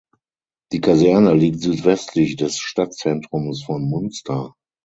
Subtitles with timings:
[0.71, 4.55] Die Kaserne liegt südwestlich des Stadtzentrums von Munster.